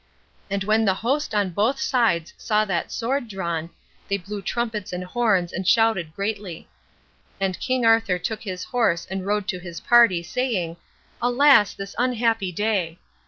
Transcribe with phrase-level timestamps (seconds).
[0.49, 3.69] And when the host on both sides saw that sword drawn,
[4.07, 6.67] they blew trumpets and horns, and shouted greatly.
[7.39, 10.77] And King Arthur took his horse, and rode to his party, saying,
[11.21, 12.97] "Alas, this unhappy day!"